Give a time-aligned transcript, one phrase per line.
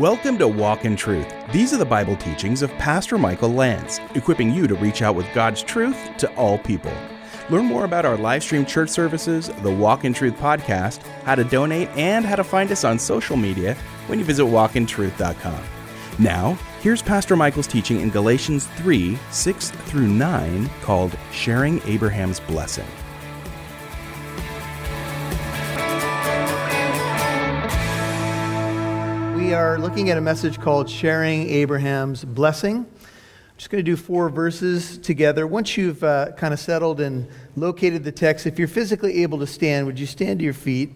[0.00, 1.30] Welcome to Walk in Truth.
[1.52, 5.30] These are the Bible teachings of Pastor Michael Lance, equipping you to reach out with
[5.34, 6.94] God's truth to all people.
[7.50, 11.44] Learn more about our live stream church services, the Walk in Truth podcast, how to
[11.44, 13.74] donate, and how to find us on social media
[14.06, 15.62] when you visit walkintruth.com.
[16.18, 22.88] Now, here's Pastor Michael's teaching in Galatians 3 6 through 9 called Sharing Abraham's Blessing.
[29.50, 32.86] We are looking at a message called Sharing Abraham's Blessing.
[32.86, 35.44] I'm just going to do four verses together.
[35.44, 39.48] Once you've uh, kind of settled and located the text, if you're physically able to
[39.48, 40.92] stand, would you stand to your feet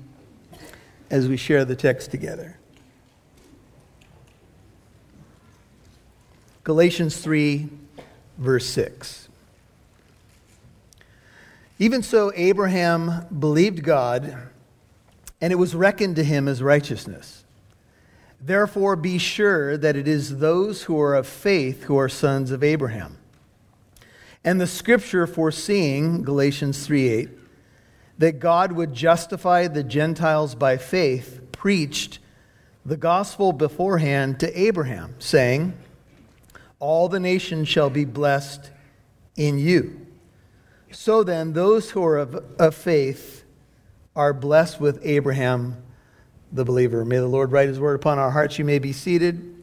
[1.10, 2.56] as we share the text together?
[6.62, 7.68] Galatians 3,
[8.38, 9.30] verse 6.
[11.80, 14.38] Even so, Abraham believed God,
[15.40, 17.43] and it was reckoned to him as righteousness.
[18.40, 22.62] Therefore, be sure that it is those who are of faith who are sons of
[22.62, 23.18] Abraham.
[24.44, 27.28] And the scripture foreseeing, Galatians 3 8,
[28.18, 32.18] that God would justify the Gentiles by faith, preached
[32.84, 35.72] the gospel beforehand to Abraham, saying,
[36.78, 38.70] All the nations shall be blessed
[39.36, 40.06] in you.
[40.90, 43.44] So then, those who are of, of faith
[44.14, 45.82] are blessed with Abraham
[46.54, 47.04] the believer.
[47.04, 48.60] May the Lord write his word upon our hearts.
[48.60, 49.62] You may be seated.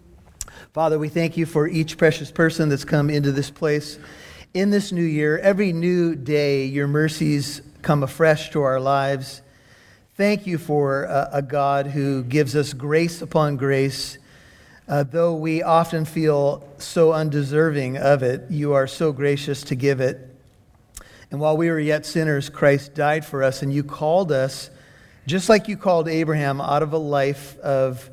[0.73, 3.97] Father, we thank you for each precious person that's come into this place
[4.53, 5.37] in this new year.
[5.37, 9.41] Every new day, your mercies come afresh to our lives.
[10.15, 14.17] Thank you for a, God who gives us grace upon grace.
[14.85, 20.01] Uh, though we often feel so undeserving of it, you are so gracious to give
[20.01, 20.27] it.
[21.31, 24.69] And while we were yet sinners, Christ died for us, and you called us
[25.27, 28.09] just like you called Abraham out of a life of,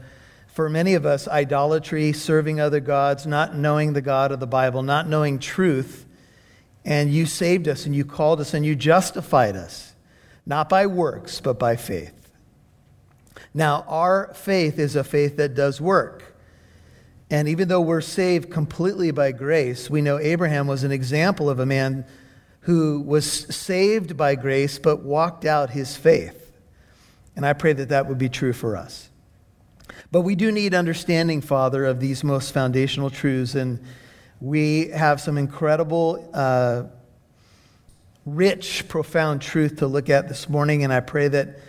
[0.48, 4.82] for many of us, idolatry, serving other gods, not knowing the God of the Bible,
[4.82, 6.06] not knowing truth,
[6.84, 9.94] and you saved us and you called us and you justified us,
[10.46, 12.30] not by works, but by faith.
[13.54, 16.36] Now, our faith is a faith that does work.
[17.30, 21.58] And even though we're saved completely by grace, we know Abraham was an example of
[21.58, 22.06] a man
[22.60, 26.47] who was saved by grace but walked out his faith.
[27.38, 29.10] And I pray that that would be true for us.
[30.10, 33.54] But we do need understanding, Father, of these most foundational truths.
[33.54, 33.78] And
[34.40, 36.86] we have some incredible, uh,
[38.26, 40.82] rich, profound truth to look at this morning.
[40.82, 41.60] And I pray that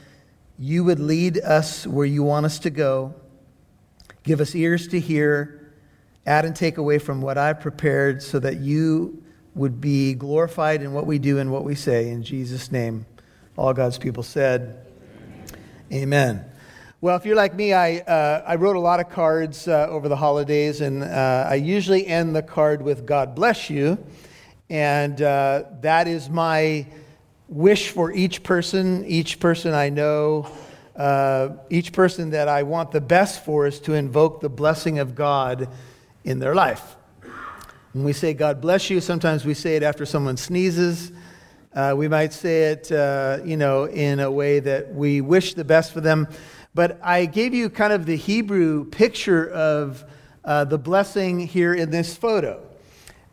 [0.58, 3.14] you would lead us where you want us to go.
[4.24, 5.72] Give us ears to hear,
[6.26, 9.22] add and take away from what I've prepared so that you
[9.54, 12.10] would be glorified in what we do and what we say.
[12.10, 13.06] In Jesus' name,
[13.56, 14.88] all God's people said,
[15.92, 16.46] Amen.
[17.02, 20.08] Well, if you're like me, I, uh, I wrote a lot of cards uh, over
[20.08, 23.98] the holidays, and uh, I usually end the card with God bless you.
[24.70, 26.86] And uh, that is my
[27.48, 30.52] wish for each person, each person I know,
[30.96, 35.16] uh, each person that I want the best for is to invoke the blessing of
[35.16, 35.70] God
[36.24, 36.98] in their life.
[37.94, 41.12] When we say God bless you, sometimes we say it after someone sneezes.
[41.76, 45.64] Uh, we might say it, uh, you know, in a way that we wish the
[45.64, 46.28] best for them.
[46.74, 50.04] But I gave you kind of the Hebrew picture of
[50.44, 52.66] uh, the blessing here in this photo.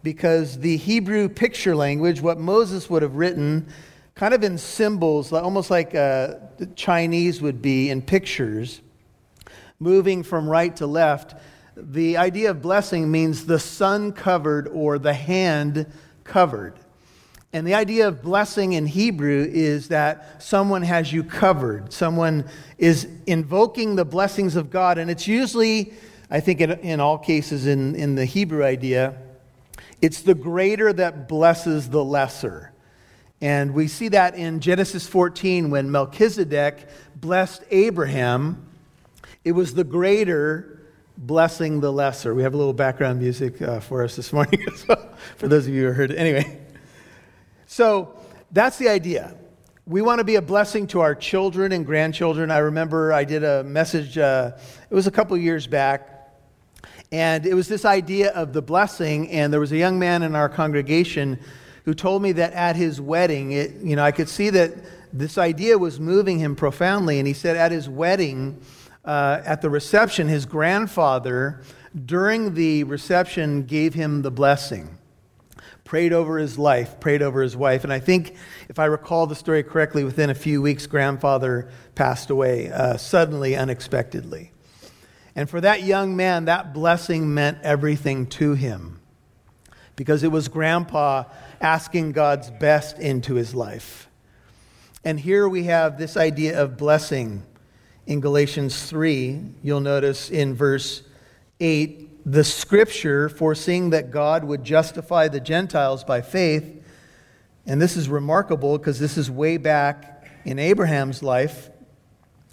[0.03, 3.67] Because the Hebrew picture language, what Moses would have written,
[4.15, 6.35] kind of in symbols, almost like uh,
[6.75, 8.83] Chinese would be in pictures,
[9.81, 11.35] moving from right to left,
[11.75, 15.87] the idea of blessing means the sun covered or the hand
[16.25, 16.75] covered.
[17.53, 21.93] And the idea of blessing in Hebrew is that someone has you covered.
[21.93, 22.45] Someone
[22.77, 24.99] is invoking the blessings of God.
[24.99, 25.95] And it's usually,
[26.31, 29.17] I think, in, in all cases, in, in the Hebrew idea,
[30.03, 32.73] it's the greater that blesses the lesser.
[33.41, 38.67] And we see that in Genesis 14 when Melchizedek blessed Abraham.
[39.45, 40.83] It was the greater
[41.17, 42.35] blessing the lesser.
[42.35, 45.67] We have a little background music uh, for us this morning as well, for those
[45.67, 46.17] of you who heard it.
[46.17, 46.66] Anyway.
[47.77, 48.15] So
[48.53, 49.37] that's the idea.
[49.85, 52.51] We want to be a blessing to our children and grandchildren.
[52.51, 54.53] I remember I did a message, uh,
[54.89, 56.09] it was a couple years back,
[57.13, 59.31] and it was this idea of the blessing.
[59.31, 61.39] And there was a young man in our congregation
[61.85, 64.73] who told me that at his wedding, it, you know, I could see that
[65.13, 67.19] this idea was moving him profoundly.
[67.19, 68.59] And he said at his wedding,
[69.05, 71.61] uh, at the reception, his grandfather,
[72.07, 74.97] during the reception, gave him the blessing
[75.87, 77.85] prayed over his life, prayed over his wife.
[77.85, 78.35] And I think,
[78.69, 83.57] if I recall the story correctly, within a few weeks, grandfather passed away uh, suddenly,
[83.57, 84.53] unexpectedly.
[85.35, 89.01] And for that young man, that blessing meant everything to him
[89.95, 91.25] because it was grandpa
[91.61, 94.09] asking God's best into his life.
[95.05, 97.43] And here we have this idea of blessing
[98.07, 99.41] in Galatians 3.
[99.63, 101.03] You'll notice in verse
[101.61, 106.85] 8 the scripture foreseeing that God would justify the Gentiles by faith.
[107.65, 111.71] And this is remarkable because this is way back in Abraham's life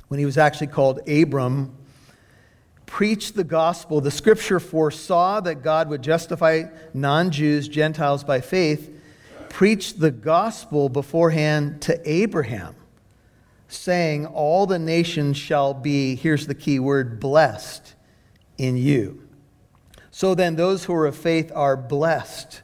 [0.07, 1.75] when he was actually called Abram
[2.93, 8.95] preached the gospel, the scripture foresaw that God would justify non Jews, Gentiles by faith,
[9.49, 12.75] preached the gospel beforehand to Abraham,
[13.67, 17.95] saying, All the nations shall be, here's the key word, blessed
[18.59, 19.27] in you.
[20.15, 22.61] So then, those who are of faith are blessed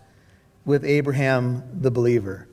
[0.63, 2.47] with Abraham the believer.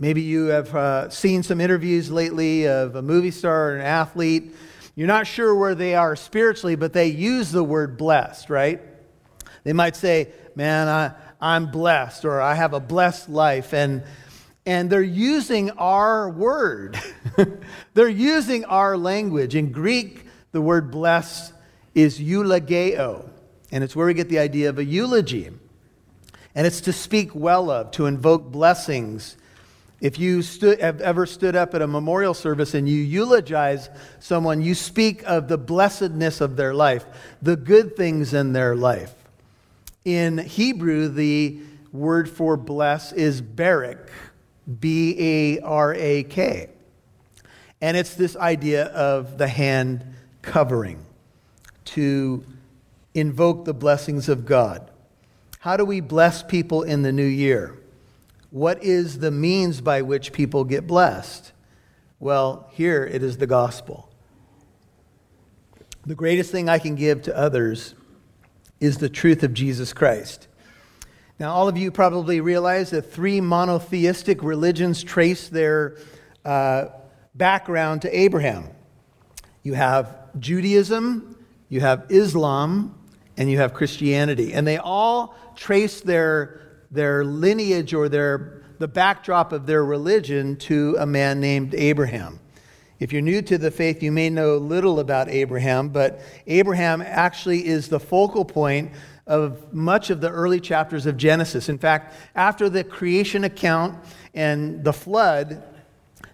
[0.00, 4.52] Maybe you have uh, seen some interviews lately of a movie star or an athlete
[4.96, 8.80] you're not sure where they are spiritually, but they use the word blessed, right?
[9.64, 13.74] They might say, Man, I, I'm blessed, or I have a blessed life.
[13.74, 14.04] And,
[14.64, 16.96] and they're using our word,
[17.94, 19.56] they're using our language.
[19.56, 21.52] In Greek, the word blessed
[21.92, 23.28] is eulogeo,
[23.74, 25.50] and it's where we get the idea of a eulogy.
[26.54, 29.36] And it's to speak well of, to invoke blessings
[30.00, 30.42] if you
[30.80, 33.88] have ever stood up at a memorial service and you eulogize
[34.20, 37.04] someone, you speak of the blessedness of their life,
[37.42, 39.12] the good things in their life.
[40.04, 41.58] In Hebrew, the
[41.90, 44.08] word for bless is barak,
[44.78, 46.68] B A R A K.
[47.80, 50.04] And it's this idea of the hand
[50.42, 51.04] covering
[51.86, 52.44] to
[53.14, 54.90] invoke the blessings of God.
[55.60, 57.78] How do we bless people in the new year?
[58.50, 61.52] What is the means by which people get blessed?
[62.20, 64.10] Well, here it is the gospel.
[66.06, 67.94] The greatest thing I can give to others
[68.78, 70.48] is the truth of Jesus Christ.
[71.38, 75.96] Now, all of you probably realize that three monotheistic religions trace their
[76.44, 76.86] uh,
[77.34, 78.68] background to Abraham.
[79.62, 81.36] You have Judaism,
[81.68, 82.94] you have Islam,
[83.36, 84.52] and you have Christianity.
[84.52, 86.64] And they all trace their
[86.94, 92.38] their lineage or their, the backdrop of their religion to a man named Abraham.
[93.00, 97.66] If you're new to the faith, you may know little about Abraham, but Abraham actually
[97.66, 98.92] is the focal point
[99.26, 101.68] of much of the early chapters of Genesis.
[101.68, 103.98] In fact, after the creation account
[104.32, 105.62] and the flood,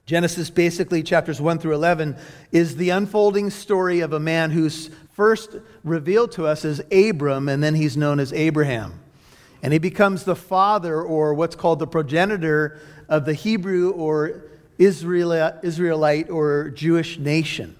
[0.05, 2.17] Genesis, basically chapters 1 through 11,
[2.53, 7.63] is the unfolding story of a man who's first revealed to us as Abram, and
[7.63, 8.99] then he's known as Abraham.
[9.63, 14.45] And he becomes the father, or what's called the progenitor, of the Hebrew or
[14.79, 17.77] Israelite or Jewish nation.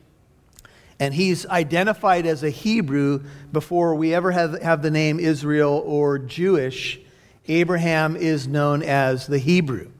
[0.99, 6.19] And he's identified as a Hebrew before we ever have, have the name Israel or
[6.19, 7.01] Jewish.
[7.49, 9.91] Abraham is known as the Hebrew.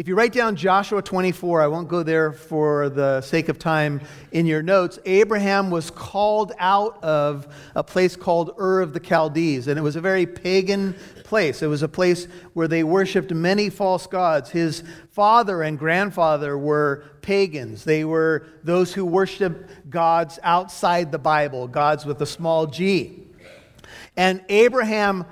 [0.00, 4.00] If you write down Joshua 24, I won't go there for the sake of time
[4.32, 4.98] in your notes.
[5.04, 9.96] Abraham was called out of a place called Ur of the Chaldees, and it was
[9.96, 11.60] a very pagan place.
[11.60, 14.48] It was a place where they worshiped many false gods.
[14.48, 21.68] His father and grandfather were pagans, they were those who worshiped gods outside the Bible,
[21.68, 23.26] gods with a small g.
[24.16, 25.26] And Abraham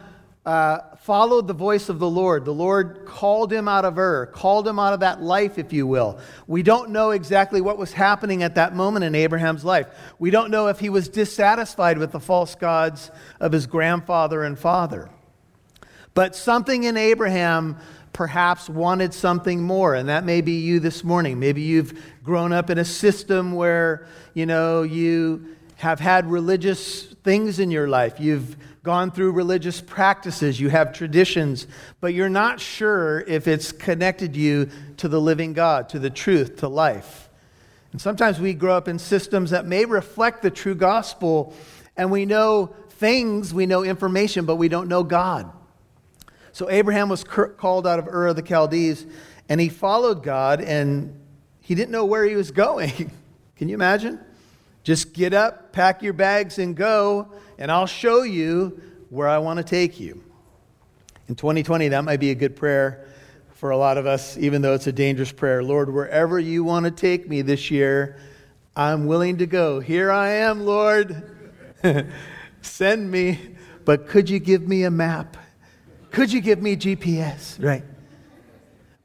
[0.44, 2.44] uh, followed the voice of the Lord.
[2.44, 5.86] The Lord called him out of Ur, called him out of that life, if you
[5.86, 6.18] will.
[6.46, 9.86] We don't know exactly what was happening at that moment in Abraham's life.
[10.18, 13.10] We don't know if he was dissatisfied with the false gods
[13.40, 15.08] of his grandfather and father.
[16.12, 17.78] But something in Abraham
[18.12, 21.40] perhaps wanted something more, and that may be you this morning.
[21.40, 27.60] Maybe you've grown up in a system where, you know, you have had religious things
[27.60, 28.20] in your life.
[28.20, 31.66] You've gone through religious practices, you have traditions,
[32.00, 36.56] but you're not sure if it's connected you to the living God, to the truth,
[36.60, 37.28] to life.
[37.92, 41.52] And sometimes we grow up in systems that may reflect the true gospel,
[41.98, 45.52] and we know things, we know information, but we don't know God.
[46.52, 49.04] So Abraham was called out of Ur of the Chaldees,
[49.50, 51.14] and he followed God, and
[51.60, 53.12] he didn't know where he was going.
[53.56, 54.18] Can you imagine?
[54.82, 59.58] Just get up, pack your bags, and go, and I'll show you where I want
[59.58, 60.22] to take you.
[61.28, 63.06] In 2020, that might be a good prayer
[63.54, 65.62] for a lot of us, even though it's a dangerous prayer.
[65.62, 68.16] Lord, wherever you want to take me this year,
[68.76, 69.80] I'm willing to go.
[69.80, 71.22] Here I am, Lord.
[72.62, 73.56] Send me.
[73.84, 75.36] But could you give me a map?
[76.12, 77.62] Could you give me GPS?
[77.62, 77.84] Right.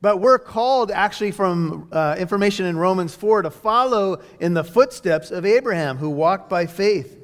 [0.01, 5.31] But we're called actually from uh, information in Romans 4 to follow in the footsteps
[5.31, 7.22] of Abraham, who walked by faith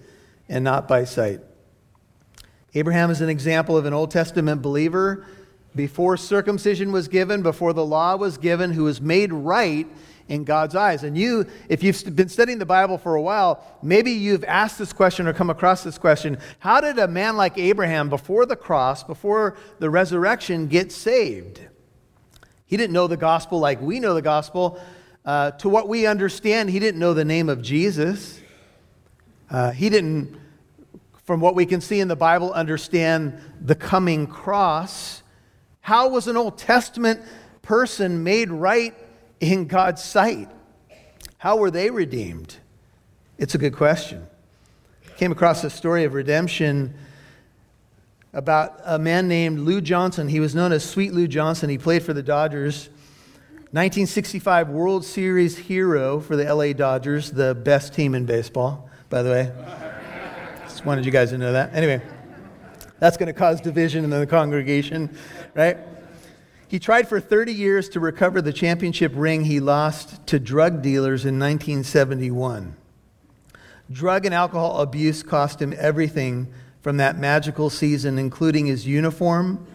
[0.50, 1.40] and not by sight.
[2.74, 5.26] Abraham is an example of an Old Testament believer
[5.76, 9.88] before circumcision was given, before the law was given, who was made right
[10.28, 11.04] in God's eyes.
[11.04, 14.94] And you, if you've been studying the Bible for a while, maybe you've asked this
[14.94, 19.04] question or come across this question How did a man like Abraham, before the cross,
[19.04, 21.62] before the resurrection, get saved?
[22.66, 24.80] He didn't know the gospel like we know the gospel.
[25.26, 28.39] Uh, to what we understand, he didn't know the name of Jesus.
[29.50, 30.36] Uh, he didn't,
[31.24, 35.24] from what we can see in the Bible, understand the coming cross.
[35.82, 37.22] How was an Old Testament
[37.62, 38.94] person made right
[39.40, 40.50] in God's sight?
[41.38, 42.58] How were they redeemed?
[43.38, 44.28] It's a good question.
[45.18, 46.94] Came across a story of redemption
[48.34, 50.28] about a man named Lou Johnson.
[50.28, 51.70] He was known as Sweet Lou Johnson.
[51.70, 52.90] He played for the Dodgers.
[53.72, 59.30] 1965 World Series hero for the LA Dodgers, the best team in baseball, by the
[59.30, 59.52] way.
[60.64, 61.74] Just wanted you guys to know that.
[61.74, 62.02] Anyway,
[63.00, 65.16] that's going to cause division in the congregation,
[65.56, 65.78] right?
[66.68, 71.26] He tried for 30 years to recover the championship ring he lost to drug dealers
[71.26, 72.76] in 1971.
[73.92, 79.66] Drug and alcohol abuse cost him everything from that magical season, including his uniform,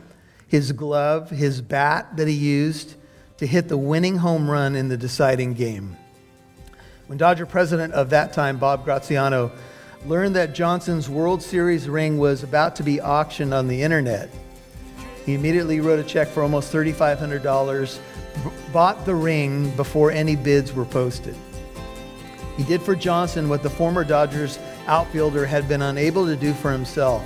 [0.46, 2.94] his glove, his bat that he used
[3.38, 5.96] to hit the winning home run in the deciding game.
[7.06, 9.52] When Dodger president of that time, Bob Graziano,
[10.06, 14.30] learned that Johnson's World Series ring was about to be auctioned on the internet,
[15.26, 17.98] he immediately wrote a check for almost $3,500,
[18.72, 21.34] bought the ring before any bids were posted.
[22.56, 26.72] He did for Johnson what the former Dodgers outfielder had been unable to do for
[26.72, 27.22] himself.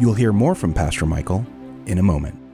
[0.00, 1.46] You'll hear more from Pastor Michael
[1.86, 2.47] in a moment.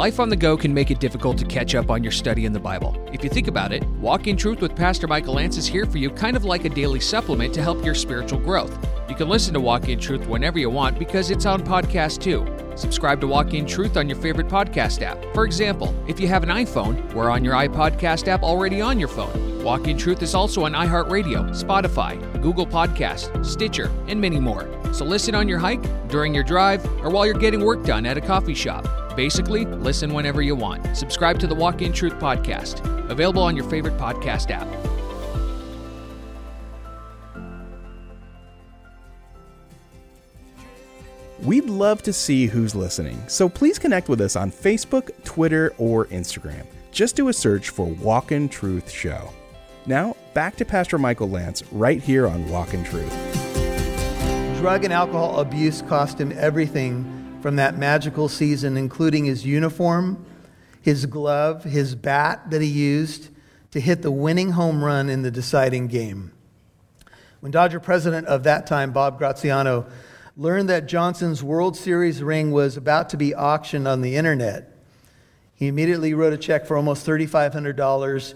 [0.00, 2.54] Life on the go can make it difficult to catch up on your study in
[2.54, 2.96] the Bible.
[3.12, 5.98] If you think about it, Walk in Truth with Pastor Michael Lance is here for
[5.98, 8.74] you kind of like a daily supplement to help your spiritual growth.
[9.10, 12.46] You can listen to Walk in Truth whenever you want because it's on podcast too.
[12.78, 15.22] Subscribe to Walk in Truth on your favorite podcast app.
[15.34, 19.08] For example, if you have an iPhone, we're on your iPodcast app already on your
[19.08, 19.62] phone.
[19.62, 24.66] Walk in Truth is also on iHeartRadio, Spotify, Google Podcast, Stitcher, and many more.
[24.94, 28.16] So listen on your hike, during your drive, or while you're getting work done at
[28.16, 28.88] a coffee shop.
[29.16, 30.96] Basically, listen whenever you want.
[30.96, 34.68] Subscribe to the Walk in Truth podcast, available on your favorite podcast app.
[41.42, 46.04] We'd love to see who's listening, so please connect with us on Facebook, Twitter, or
[46.06, 46.66] Instagram.
[46.92, 49.32] Just do a search for Walk in Truth Show.
[49.86, 53.10] Now, back to Pastor Michael Lance right here on Walk in Truth.
[54.58, 60.24] Drug and alcohol abuse cost him everything from that magical season, including his uniform,
[60.80, 63.28] his glove, his bat that he used
[63.70, 66.32] to hit the winning home run in the deciding game.
[67.40, 69.86] When Dodger president of that time, Bob Graziano,
[70.36, 74.76] learned that Johnson's World Series ring was about to be auctioned on the internet,
[75.54, 78.34] he immediately wrote a check for almost $3,500,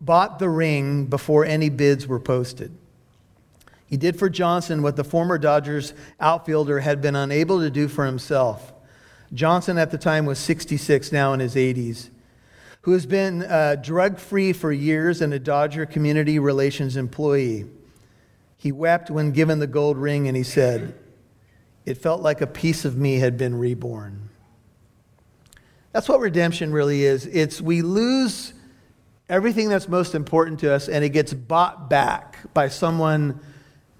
[0.00, 2.76] bought the ring before any bids were posted.
[3.90, 8.06] He did for Johnson what the former Dodgers outfielder had been unable to do for
[8.06, 8.72] himself.
[9.34, 12.10] Johnson at the time was 66, now in his 80s,
[12.82, 17.66] who has been uh, drug free for years and a Dodger community relations employee.
[18.56, 20.94] He wept when given the gold ring and he said,
[21.84, 24.28] It felt like a piece of me had been reborn.
[25.90, 27.26] That's what redemption really is.
[27.26, 28.54] It's we lose
[29.28, 33.40] everything that's most important to us and it gets bought back by someone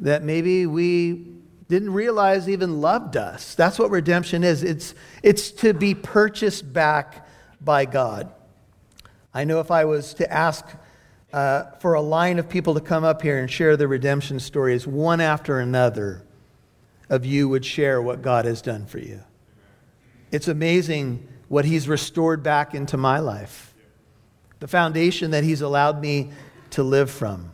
[0.01, 1.27] that maybe we
[1.69, 3.55] didn't realize even loved us.
[3.55, 7.29] That's what redemption is it's, it's to be purchased back
[7.61, 8.33] by God.
[9.33, 10.67] I know if I was to ask
[11.33, 14.87] uh, for a line of people to come up here and share the redemption stories,
[14.87, 16.25] one after another
[17.09, 19.21] of you would share what God has done for you.
[20.33, 23.75] It's amazing what He's restored back into my life,
[24.59, 26.31] the foundation that He's allowed me
[26.71, 27.53] to live from.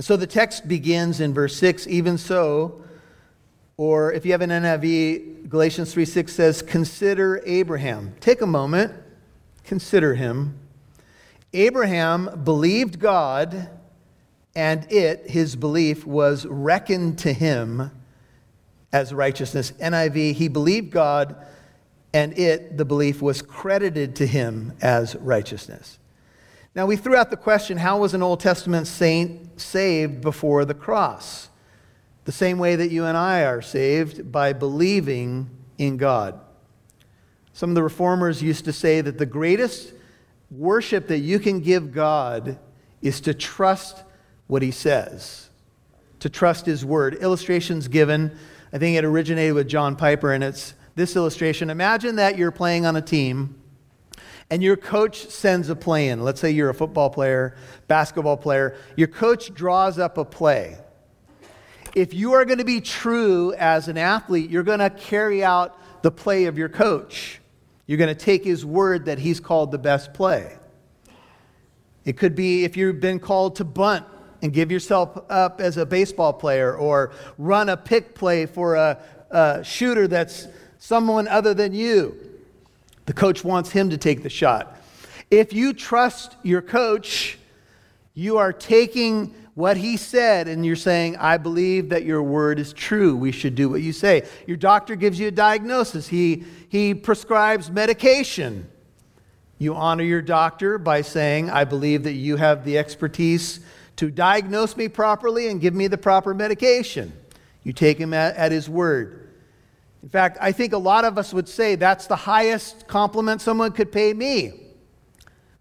[0.00, 2.82] And so the text begins in verse 6 even so,
[3.76, 8.14] or if you have an NIV, Galatians 3 6 says, Consider Abraham.
[8.18, 8.94] Take a moment,
[9.62, 10.58] consider him.
[11.52, 13.68] Abraham believed God,
[14.56, 17.90] and it, his belief, was reckoned to him
[18.94, 19.72] as righteousness.
[19.72, 21.36] NIV, he believed God,
[22.14, 25.98] and it, the belief, was credited to him as righteousness.
[26.74, 30.74] Now, we threw out the question how was an Old Testament saint saved before the
[30.74, 31.48] cross?
[32.24, 36.38] The same way that you and I are saved by believing in God.
[37.52, 39.92] Some of the reformers used to say that the greatest
[40.50, 42.58] worship that you can give God
[43.02, 44.04] is to trust
[44.46, 45.48] what he says,
[46.20, 47.14] to trust his word.
[47.14, 48.36] Illustrations given,
[48.72, 51.70] I think it originated with John Piper, and it's this illustration.
[51.70, 53.59] Imagine that you're playing on a team
[54.50, 56.22] and your coach sends a play in.
[56.22, 58.76] Let's say you're a football player, basketball player.
[58.96, 60.76] Your coach draws up a play.
[61.94, 65.78] If you are going to be true as an athlete, you're going to carry out
[66.02, 67.40] the play of your coach.
[67.86, 70.56] You're going to take his word that he's called the best play.
[72.04, 74.06] It could be if you've been called to bunt
[74.42, 78.98] and give yourself up as a baseball player or run a pick play for a,
[79.30, 82.29] a shooter that's someone other than you.
[83.06, 84.76] The coach wants him to take the shot.
[85.30, 87.38] If you trust your coach,
[88.14, 92.72] you are taking what he said and you're saying, I believe that your word is
[92.72, 93.16] true.
[93.16, 94.26] We should do what you say.
[94.46, 98.68] Your doctor gives you a diagnosis, he, he prescribes medication.
[99.58, 103.60] You honor your doctor by saying, I believe that you have the expertise
[103.96, 107.12] to diagnose me properly and give me the proper medication.
[107.62, 109.19] You take him at, at his word.
[110.02, 113.72] In fact, I think a lot of us would say that's the highest compliment someone
[113.72, 114.54] could pay me.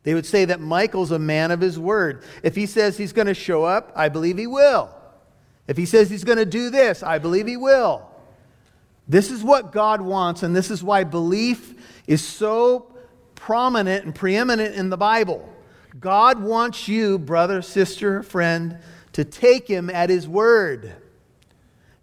[0.03, 2.23] They would say that Michael's a man of his word.
[2.41, 4.95] If he says he's going to show up, I believe he will.
[5.67, 8.09] If he says he's going to do this, I believe he will.
[9.07, 11.73] This is what God wants, and this is why belief
[12.07, 12.93] is so
[13.35, 15.47] prominent and preeminent in the Bible.
[15.99, 18.77] God wants you, brother, sister, friend,
[19.13, 20.95] to take him at his word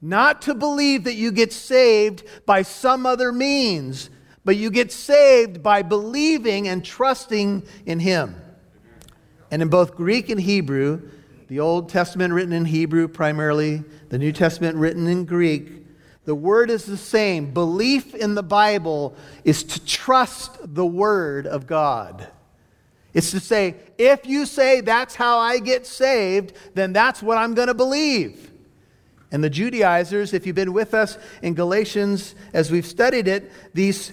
[0.00, 4.10] not to believe that you get saved by some other means,
[4.44, 8.36] but you get saved by believing and trusting in Him.
[9.50, 11.08] And in both Greek and Hebrew,
[11.48, 15.84] the Old Testament written in Hebrew primarily, the New Testament written in Greek,
[16.24, 17.52] the word is the same.
[17.52, 22.26] Belief in the Bible is to trust the Word of God.
[23.14, 27.54] It's to say, if you say that's how I get saved, then that's what I'm
[27.54, 28.45] going to believe.
[29.36, 34.10] And the Judaizers, if you've been with us in Galatians as we've studied it, these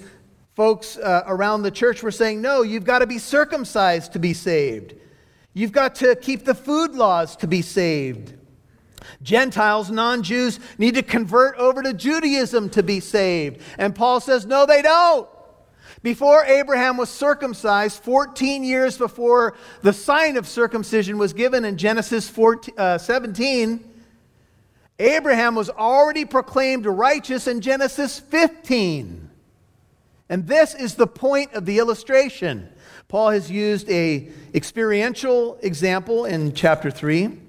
[0.54, 4.34] folks uh, around the church were saying, no, you've got to be circumcised to be
[4.34, 4.96] saved.
[5.54, 8.34] You've got to keep the food laws to be saved.
[9.22, 13.62] Gentiles, non Jews, need to convert over to Judaism to be saved.
[13.78, 15.30] And Paul says, no, they don't.
[16.02, 22.28] Before Abraham was circumcised, 14 years before the sign of circumcision was given in Genesis
[22.28, 23.93] 14, uh, 17,
[25.00, 29.30] Abraham was already proclaimed righteous in Genesis 15.
[30.30, 32.70] And this is the point of the illustration.
[33.08, 37.40] Paul has used a experiential example in chapter 3.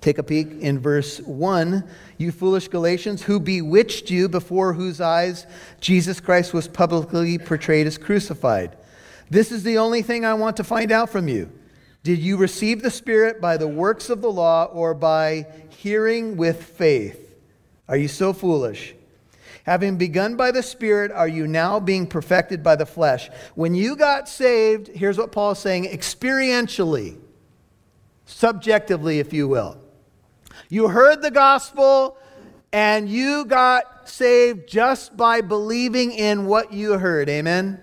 [0.00, 1.84] Take a peek in verse 1.
[2.18, 5.46] You foolish Galatians, who bewitched you before whose eyes
[5.80, 8.76] Jesus Christ was publicly portrayed as crucified.
[9.30, 11.50] This is the only thing I want to find out from you.
[12.06, 16.62] Did you receive the Spirit by the works of the law or by hearing with
[16.62, 17.34] faith?
[17.88, 18.94] Are you so foolish?
[19.64, 23.28] Having begun by the Spirit, are you now being perfected by the flesh?
[23.56, 27.18] When you got saved, here's what Paul is saying experientially,
[28.24, 29.76] subjectively, if you will.
[30.68, 32.18] You heard the gospel
[32.72, 37.28] and you got saved just by believing in what you heard.
[37.28, 37.80] Amen?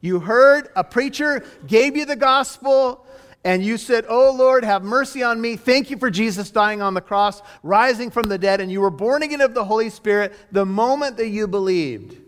[0.00, 3.04] You heard a preacher gave you the gospel
[3.44, 5.56] and you said, Oh Lord, have mercy on me.
[5.56, 8.90] Thank you for Jesus dying on the cross, rising from the dead, and you were
[8.90, 12.18] born again of the Holy Spirit the moment that you believed.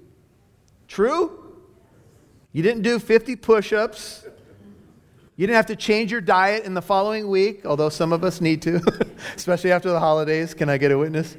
[0.89, 1.39] True?
[2.53, 4.25] You didn't do 50 push ups.
[5.37, 8.41] You didn't have to change your diet in the following week, although some of us
[8.41, 8.81] need to,
[9.37, 10.55] especially after the holidays.
[10.55, 11.37] Can I get a witness?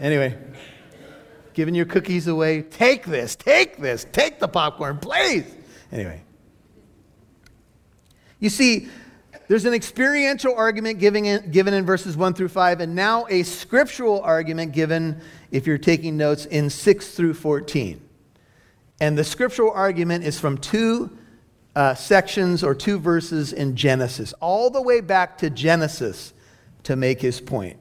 [0.00, 0.36] Anyway,
[1.54, 2.62] giving your cookies away.
[2.62, 5.44] Take this, take this, take the popcorn, please.
[5.90, 6.22] Anyway.
[8.40, 8.88] You see,
[9.48, 13.42] there's an experiential argument given in, given in verses 1 through 5, and now a
[13.42, 17.98] scriptural argument given, if you're taking notes, in 6 through 14.
[19.00, 21.16] And the scriptural argument is from two
[21.74, 26.34] uh, sections or two verses in Genesis, all the way back to Genesis
[26.82, 27.78] to make his point.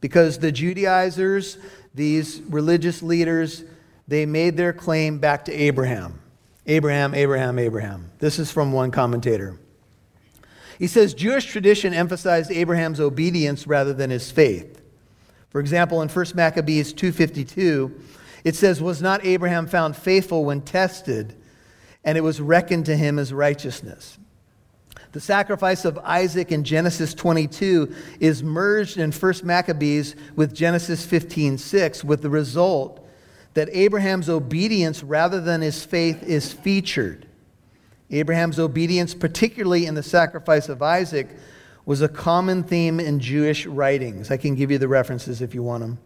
[0.00, 1.56] Because the Judaizers,
[1.94, 3.64] these religious leaders,
[4.08, 6.20] they made their claim back to Abraham.
[6.66, 8.10] Abraham, Abraham, Abraham.
[8.18, 9.56] This is from one commentator.
[10.78, 14.82] He says Jewish tradition emphasized Abraham's obedience rather than his faith.
[15.50, 17.92] For example, in 1 Maccabees 2:52,
[18.44, 21.34] it says, "Was not Abraham found faithful when tested,
[22.04, 24.18] and it was reckoned to him as righteousness?"
[25.12, 27.88] The sacrifice of Isaac in Genesis 22
[28.20, 33.02] is merged in 1 Maccabees with Genesis 15:6 with the result
[33.54, 37.26] that Abraham's obedience rather than his faith is featured.
[38.10, 41.28] Abraham's obedience, particularly in the sacrifice of Isaac,
[41.84, 44.30] was a common theme in Jewish writings.
[44.30, 45.98] I can give you the references if you want them.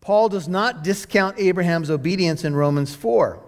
[0.00, 3.40] Paul does not discount Abraham's obedience in Romans 4.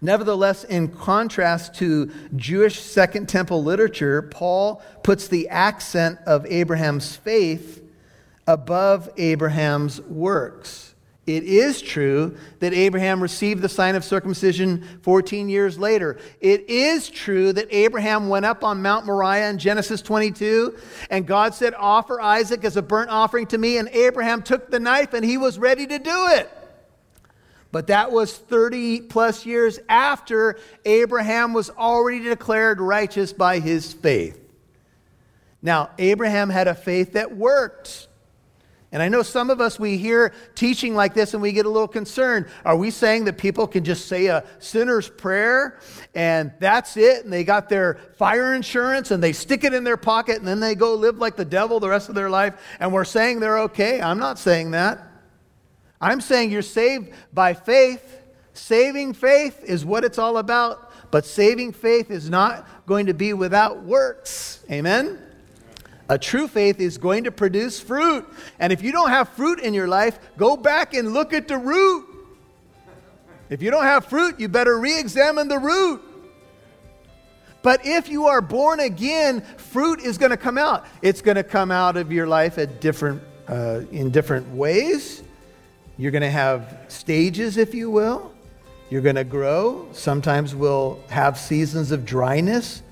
[0.00, 7.82] Nevertheless, in contrast to Jewish Second Temple literature, Paul puts the accent of Abraham's faith
[8.46, 10.93] above Abraham's works.
[11.26, 16.18] It is true that Abraham received the sign of circumcision 14 years later.
[16.40, 20.76] It is true that Abraham went up on Mount Moriah in Genesis 22,
[21.08, 23.78] and God said, Offer Isaac as a burnt offering to me.
[23.78, 26.50] And Abraham took the knife and he was ready to do it.
[27.72, 34.40] But that was 30 plus years after Abraham was already declared righteous by his faith.
[35.60, 38.08] Now, Abraham had a faith that worked.
[38.94, 41.68] And I know some of us, we hear teaching like this and we get a
[41.68, 42.46] little concerned.
[42.64, 45.80] Are we saying that people can just say a sinner's prayer
[46.14, 47.24] and that's it?
[47.24, 50.60] And they got their fire insurance and they stick it in their pocket and then
[50.60, 53.58] they go live like the devil the rest of their life and we're saying they're
[53.62, 54.00] okay?
[54.00, 55.00] I'm not saying that.
[56.00, 58.20] I'm saying you're saved by faith.
[58.52, 60.92] Saving faith is what it's all about.
[61.10, 64.64] But saving faith is not going to be without works.
[64.70, 65.18] Amen?
[66.08, 68.28] A true faith is going to produce fruit.
[68.58, 71.56] And if you don't have fruit in your life, go back and look at the
[71.56, 72.06] root.
[73.48, 76.02] If you don't have fruit, you better re examine the root.
[77.62, 80.84] But if you are born again, fruit is going to come out.
[81.00, 85.22] It's going to come out of your life at different, uh, in different ways.
[85.96, 88.34] You're going to have stages, if you will.
[88.90, 89.88] You're going to grow.
[89.92, 92.82] Sometimes we'll have seasons of dryness.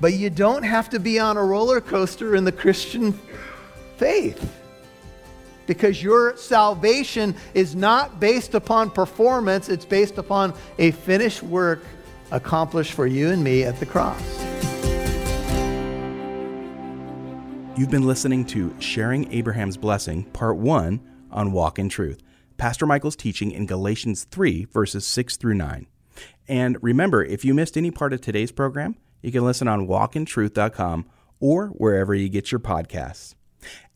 [0.00, 3.18] But you don't have to be on a roller coaster in the Christian
[3.96, 4.62] faith.
[5.66, 11.82] Because your salvation is not based upon performance, it's based upon a finished work
[12.30, 14.20] accomplished for you and me at the cross.
[17.76, 22.22] You've been listening to Sharing Abraham's Blessing, Part 1 on Walk in Truth.
[22.56, 25.86] Pastor Michael's teaching in Galatians 3, verses 6 through 9.
[26.48, 31.04] And remember, if you missed any part of today's program, you can listen on walkintruth.com
[31.40, 33.34] or wherever you get your podcasts.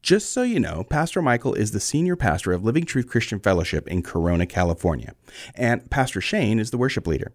[0.02, 3.86] Just so you know, Pastor Michael is the senior pastor of Living Truth Christian Fellowship
[3.86, 5.14] in Corona, California,
[5.54, 7.32] and Pastor Shane is the worship leader.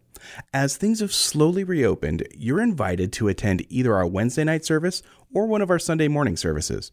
[0.54, 5.02] As things have slowly reopened, you're invited to attend either our Wednesday night service
[5.34, 6.92] or one of our Sunday morning services.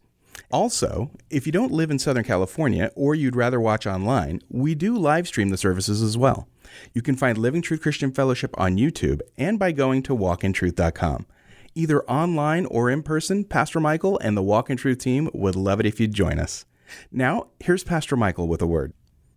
[0.52, 4.98] Also, if you don't live in Southern California or you'd rather watch online, we do
[4.98, 6.46] live stream the services as well.
[6.92, 11.26] You can find Living Truth Christian Fellowship on YouTube and by going to walkintruth.com.
[11.74, 15.80] Either online or in person, Pastor Michael and the Walk in Truth team would love
[15.80, 16.66] it if you'd join us.
[17.10, 18.92] Now, here's Pastor Michael with a word.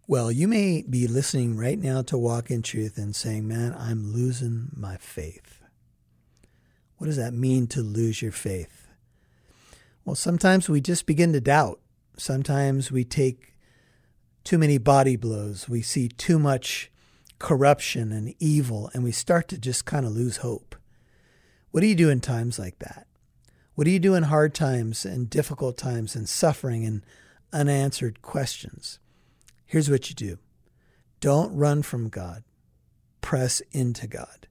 [0.08, 4.12] Well, you may be listening right now to Walk in Truth and saying, Man, I'm
[4.12, 5.62] losing my faith.
[6.98, 8.85] What does that mean to lose your faith?
[10.06, 11.80] Well, sometimes we just begin to doubt.
[12.16, 13.56] Sometimes we take
[14.44, 15.68] too many body blows.
[15.68, 16.92] We see too much
[17.40, 20.76] corruption and evil, and we start to just kind of lose hope.
[21.72, 23.08] What do you do in times like that?
[23.74, 27.04] What do you do in hard times and difficult times and suffering and
[27.52, 29.00] unanswered questions?
[29.66, 30.38] Here's what you do
[31.20, 32.44] don't run from God,
[33.22, 34.48] press into God.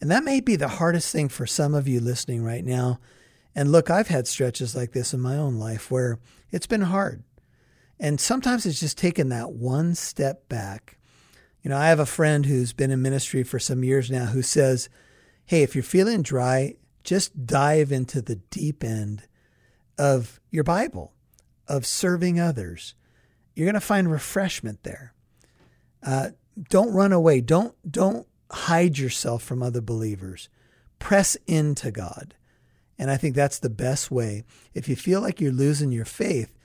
[0.00, 2.98] And that may be the hardest thing for some of you listening right now.
[3.54, 6.18] And look, I've had stretches like this in my own life where
[6.50, 7.22] it's been hard.
[8.00, 10.98] And sometimes it's just taken that one step back
[11.64, 14.42] you know, I have a friend who's been in ministry for some years now who
[14.42, 14.90] says,
[15.46, 19.22] Hey, if you're feeling dry, just dive into the deep end
[19.98, 21.14] of your Bible,
[21.66, 22.94] of serving others.
[23.54, 25.14] You're going to find refreshment there.
[26.02, 26.30] Uh,
[26.68, 27.40] don't run away.
[27.40, 30.50] Don't don't hide yourself from other believers.
[30.98, 32.34] Press into God.
[32.98, 34.44] And I think that's the best way.
[34.72, 36.56] If you feel like you're losing your faith,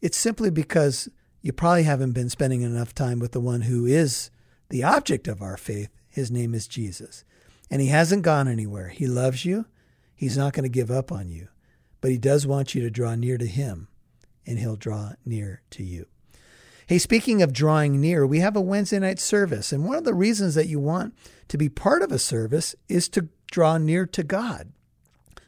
[0.00, 1.08] it's simply because
[1.42, 4.30] you probably haven't been spending enough time with the one who is
[4.68, 7.24] the object of our faith, his name is Jesus.
[7.70, 8.88] And he hasn't gone anywhere.
[8.88, 9.66] He loves you.
[10.14, 11.48] He's not going to give up on you.
[12.00, 13.88] But he does want you to draw near to him,
[14.46, 16.06] and he'll draw near to you.
[16.86, 19.72] Hey, speaking of drawing near, we have a Wednesday night service.
[19.72, 21.14] And one of the reasons that you want
[21.48, 24.72] to be part of a service is to draw near to God.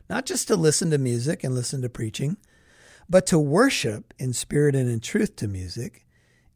[0.08, 2.36] Not just to listen to music and listen to preaching,
[3.08, 6.06] but to worship in spirit and in truth to music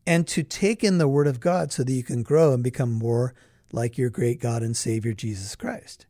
[0.07, 2.93] and to take in the Word of God so that you can grow and become
[2.93, 3.35] more
[3.73, 6.07] like your great God and Savior, Jesus Christ.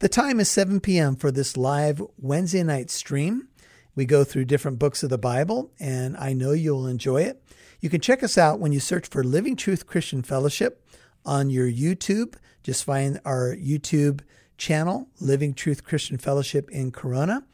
[0.00, 1.14] The time is 7 p.m.
[1.14, 3.48] for this live Wednesday night stream.
[3.94, 7.42] We go through different books of the Bible, and I know you'll enjoy it.
[7.80, 10.84] You can check us out when you search for Living Truth Christian Fellowship
[11.24, 14.22] on your YouTube Just find our YouTube
[14.62, 17.44] channel, Living Truth Christian Fellowship in Corona,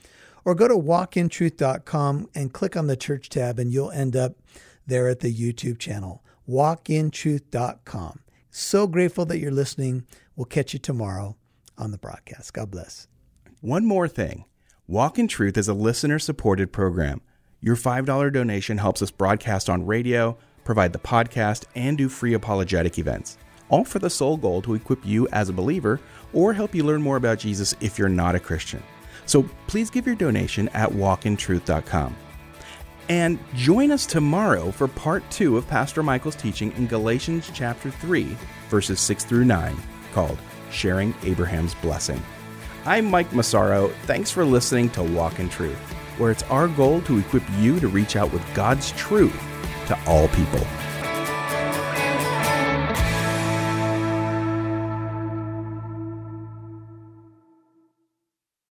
[0.45, 4.35] or go to walkintruth.com and click on the church tab, and you'll end up
[4.87, 8.21] there at the YouTube channel, walkintruth.com.
[8.51, 10.05] So grateful that you're listening.
[10.37, 11.37] We'll catch you tomorrow
[11.79, 12.53] on the broadcast.
[12.53, 13.09] God bless.
[13.63, 14.45] One more thing
[14.87, 17.23] Walk in Truth is a listener supported program.
[17.61, 22.99] Your $5 donation helps us broadcast on radio, provide the podcast, and do free apologetic
[22.99, 26.01] events, all for the sole goal to equip you as a believer
[26.33, 28.83] or help you learn more about Jesus if you're not a Christian.
[29.27, 32.17] So please give your donation at walkintruth.com.
[33.09, 38.37] And join us tomorrow for part two of Pastor Michael's teaching in Galatians chapter 3,
[38.69, 39.77] verses 6 through 9,
[40.13, 40.39] called
[40.71, 42.23] Sharing Abraham's Blessing.
[42.85, 43.89] I'm Mike Massaro.
[44.05, 45.79] Thanks for listening to Walk in Truth,
[46.19, 49.39] where it's our goal to equip you to reach out with God's truth
[49.87, 50.67] to all people.